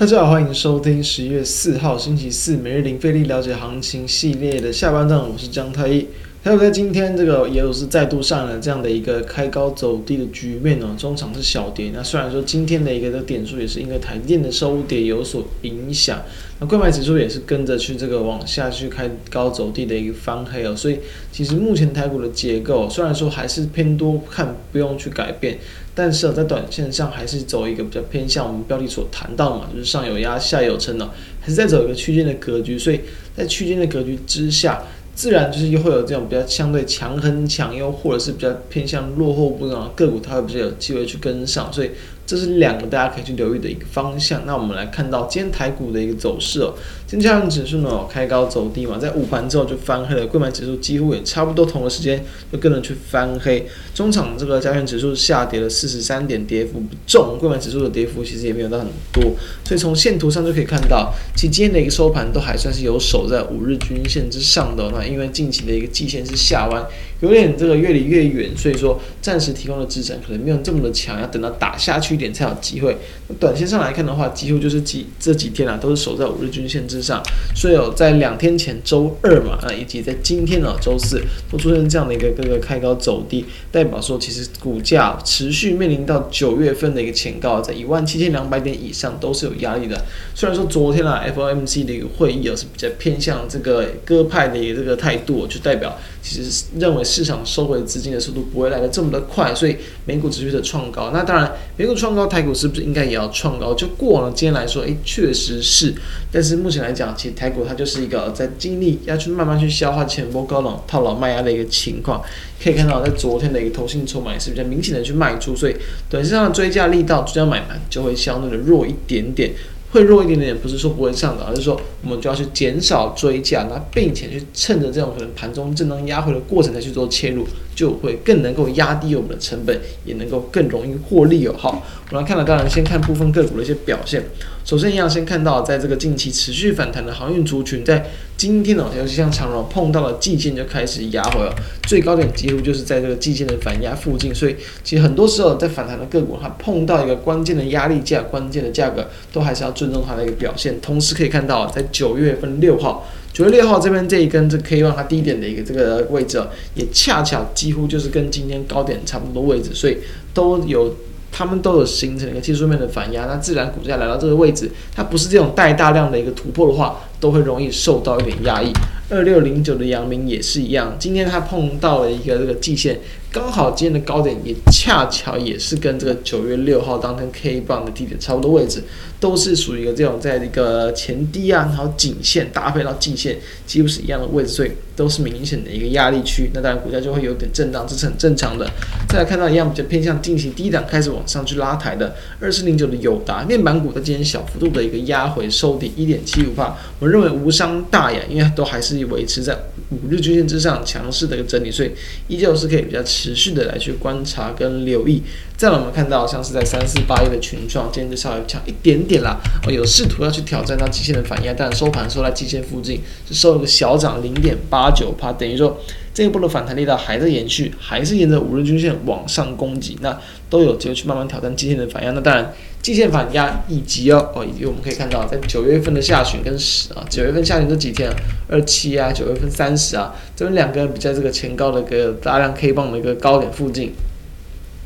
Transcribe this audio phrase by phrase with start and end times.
[0.00, 6.06] 大家好，欢迎收听十一月四号星期四每日零费力了解行情系列的下半段，我是江太一。
[6.42, 11.90] 还有在今天这个也有是再度上了这样的一个开高走低的局面哦，中场是小跌。
[11.92, 16.22] 那虽然说今天的一个的点数也是因为台电的收跌有所影响，
[16.58, 21.00] 那柜买指数也是跟着去这个往下去开高走低的一个翻黑哦，所以
[21.30, 25.58] 其实目前台股的结构虽然说还是偏多看不用去改变，
[25.94, 33.00] 但是在短线上还是走一个比较偏向我们标题所谈到嘛，就是上有压下有撑哦，还是在走一个区间的格局，所以
[33.36, 34.82] 在区间的格局之下。
[35.20, 41.90] 自然就是又会有这种比较相对强很强，又或者是比较偏向落后不涨的个股，它会比较有机会去跟上，所以。
[42.30, 44.46] 这是两个大家可以去留意的一个方向。
[44.46, 46.72] 那我们来看到今天台股的一个走势哦，
[47.08, 53.66] 今天加权指数呢开高走低嘛，在午盘之后就翻黑了，柜买指数几乎也差不多同个时间就跟着去翻黑。
[53.92, 59.34] 中场这个加权指数下跌了四十三点，跌幅不重，柜买指数的跌幅其实也没有到很多。
[59.64, 64.88] 所以从线图上就可以看到，其实今天的一个收盘都还算是有守在五日均线之上的。
[64.94, 66.86] 那因为近期的一个季线是下弯，
[67.22, 72.20] 有点这个越离越远，所以说暂时提供的支撑可能没有这么的强，要等到打下去一。
[72.20, 72.94] 点才有机会。
[73.38, 77.22] 短线上来看的话，几乎就是几这几天啊，都是守在五日均线之上。
[77.56, 81.18] 所以有在两天前周二嘛，啊，以及在今天呢周四，
[81.50, 89.98] 都出现这样的一个各个开高走低，代表说其实股价持续面临到九月份的一个前高，在一万七千两百点以上都是有压力的。
[90.34, 101.10] 虽然说昨天啊 FOMC 的一个会议啊是比较偏向这个鸽派的一个这个态度，就代表其实认为市场收回资金的速度不会来的这么的快，所以美股持续的创高。
[101.12, 103.72] 那当然，美股创高，台股是不是应该也要创高？
[103.74, 105.94] 就过了今天来说，诶，确实是。
[106.30, 112.22] 但是目前来讲，其实台股它就是一个在经历要去慢慢去消化前波高冷套牢卖压的一个情况。
[112.62, 115.74] 可以看到，在昨天的一个投信筹码也是比较明显的去卖出，所以
[116.10, 119.50] 短线上的追价力道、追价买盘就会相对的弱一点点。
[119.92, 127.44] 会弱一点点，不是说不会上涨，而是说我们就要去减少追价，那并且去趁着这种可能盘中震荡压回的过程再去做切入，
[127.80, 129.74] 就会更能够压低我们的成本，
[130.04, 131.54] 也能够更容易获利哦。
[131.56, 134.22] 好，我们来看到，当然先看部分个股的一些表现。
[134.66, 138.04] 首先一样，先看到在这个近期持续反弹的航运族群，在
[138.36, 141.54] 今天呢，尤其像长荣碰到了季线就开始压回了，
[141.84, 144.54] 最高点几乎就是在这个季线的反压附近，所以
[144.84, 150.78] 其实很多时候在反弹的个股，它碰到一个关键的压力价、关键的价格，都还是要尊重它的一个表现。
[150.82, 153.08] 同时可以看到，在九月份六号，
[153.40, 156.38] 九月六号这边这一根这 K 棒它低点的一个这个位置，
[156.74, 159.96] 也恰巧几乎就是跟今天高点差不多位置，所以
[160.34, 160.94] 都有。
[161.32, 168.72] 他们都有形成一个技术面的反压，那自然股价来到这个位置，它不是这种带大量的一个突破的话，都会容易受到一点压抑。
[169.10, 173.00] 二六零九的阳明也是一样，今天它碰到了一个这个季线，
[173.32, 178.84] 刚好今天的高点也恰巧也是跟这个九月六号当天 K 棒的低点差不多位置，
[179.18, 186.48] 都是属于一个这种在一个前低啊，然后颈线搭配到季线，几乎是一样的位置，所以都是明显的一个压力区。
[186.54, 188.70] 那当然股价就会有点震荡，这是很正常的。
[189.08, 198.99] 再来看到一样比较偏向进行低档开始往上去拉抬的二四零九的友达面板股，在今天小幅度的一个压回收跌一点七五八我认为无伤大雅，因为都还是。
[199.04, 199.56] 维持在
[199.90, 201.90] 五日均线之上强势的一个整理，所以
[202.28, 205.22] 依旧是可以比较持续的来去观察跟留意。
[205.56, 215.78] 再来我们看到像是在三四八一的群状，今天就稍微强一点点啦，哦，有试图要去挑战到极限的反压，但收盘收在极限附近，是收了个小涨零点八九帕，等于说
[216.12, 222.10] 这一波的反弹力道还在延续，还是沿着五日均线往上攻击，那都有机会去慢慢挑战季线的反压。
[222.12, 222.52] 那当然。
[222.82, 228.10] 季线反压以及哦哦，以及我们可以看到，在九月份的下旬跟十啊，九月份下旬这几天，
[228.48, 233.92] 二七啊，九月份三十啊，这边两个比较这个前高的一个大量 K 棒的一个高点附近，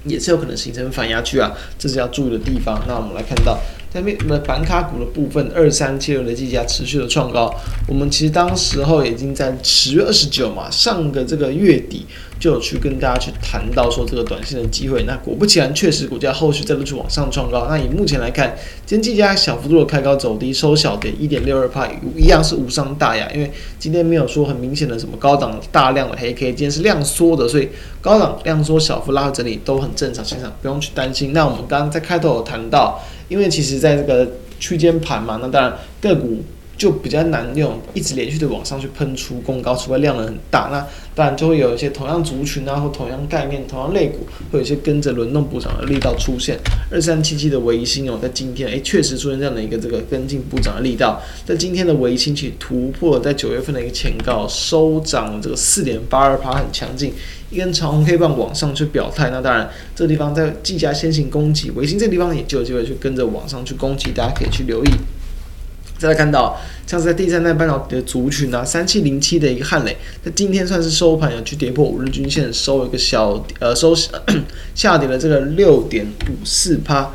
[0.07, 2.83] 也是有可能形成反压区啊，这是要注意的地方。
[2.89, 3.61] 那我们来看到。
[3.95, 7.55] 下面的板卡股的部分，二三七六的计价持续的创高。
[7.87, 12.05] 我们其实当时候已经在十月二十九嘛，上个这个月底
[12.41, 15.05] 就有去跟大家去谈到说这个短线的机会。
[15.05, 17.69] 那果不其然，确实股价后续再度去往上创高。
[17.69, 23.31] 那以目前来看，今天计价小幅度的开高走低，收小跌一点六二趴，一样是无伤大雅。
[23.33, 23.49] 因为
[23.79, 27.69] 今天没有说很明显的什么高档大量的黑 K，今天是量缩的，所以
[28.01, 31.33] 高档量缩小幅拉回整理都很正常，现场不用去担心。
[31.33, 33.01] 那我们刚刚在开头有谈到。
[33.29, 34.29] 因为其实在这个
[34.61, 36.43] 区间盘嘛，那当然个股
[36.77, 46.59] 就比较难用，一直连续的往上去喷出攻高，除非量能很大，那当然就会有一些同样族群啊，或同样概念、同样类股，会有一些跟着轮动补涨的力道出现。
[46.91, 57.13] 二三七七的维新哦，在今天诶确实出现这样的一个这个跟进补涨的力道，在今天的微星其实突破了在九月份的一个前高，收涨这个四点八二趴，很强劲，
[57.51, 59.31] 一根长红黑棒往上去表态。
[59.31, 64.91] 那当然这个地方在技嘉先行攻击，维新这地方也就有机会去跟着往上去攻击，大家可以去留意。
[65.99, 73.95] 再来看到，像是在第三代半导体的族群啊，三七零七的一个汉磊，那今天算是收盘有去跌破五日均线，收一个小呃收
[74.75, 77.11] 下跌了这个六点五四趴。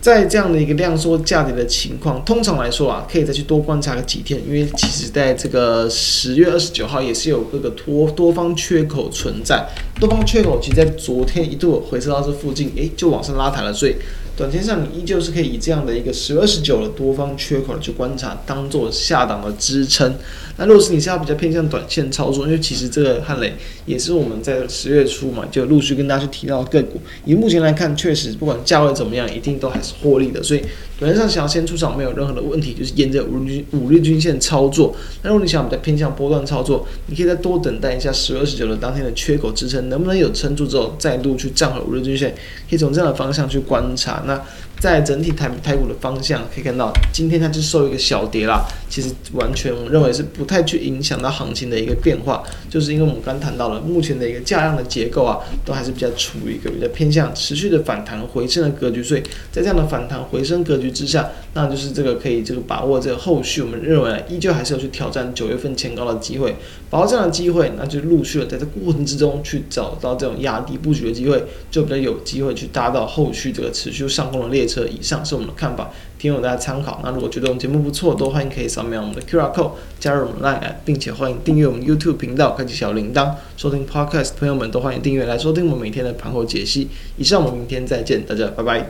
[0.00, 9.64] 在这样的一个量缩价跌的情况，通常来说啊，可以再去多观察个几天，因为其实在这个十月二十九号也是有各个多多方缺口存在，
[10.00, 13.94] 多方缺口其实在昨天一度回撤到这附近，诶，就往上拉抬了，所以。
[14.34, 20.16] 短线上，你依旧是可以以这样的一个十二十九的多方缺口去观察，当做下档的支撑。
[20.56, 23.52] 那如果是你是要比较偏向短线操作，因为其实这个汉雷
[23.84, 26.98] 也是我们在十月初嘛，就陆续跟大家去提到个股。
[27.26, 30.42] 以目前来看，确实不管价位怎么样，一定都还是获利的。
[30.42, 30.62] 所以
[30.98, 34.96] 短线上想要先出场没有任何的问题，就是沿着五日均五日均线操作。
[35.22, 42.34] 那如果你想比较偏向波段操作，你可以再多等待一下十二十九的当天的缺口支撑，能不能有撑住之后再度去站回五日均线，
[42.68, 44.22] 可以从这样的方向去观察。
[44.26, 44.40] 那
[44.82, 48.66] 在整体台台股的方向，可以看到今天它就收一个小跌啦。
[48.90, 59.00] 其实完全我认为是不太去影响到行情的一个变化，就是因为我们刚谈到了目前的一个价量的结构啊，都还是比较处于一个比较偏向持续的反弹回升的格局。
[59.00, 66.56] 所以在这样的反弹回升格局之下，那就是这个可以这个把握这个后续，我们认为依旧还是要去挑战九月份前高的机会。
[66.90, 74.71] 把握这样的机会，那就陆续的在这过程之中去找到这种压低布局的机会，就比较有机会去搭到后续这个持续上攻的列车。
[74.72, 77.00] 车以上是我们的看法，提供大家参考。
[77.04, 84.30] 那如果觉得我们节目不错，都欢迎可以扫描我们的 QR code 加入我们 Line，并且欢迎订阅我们 YouTube 频道，开启小铃铛，收听 Podcast。
[84.38, 86.88] 朋友们都欢迎订阅来收听我们每天的盘后解析。
[87.18, 88.80] 以上，我们明天再见，大家拜拜。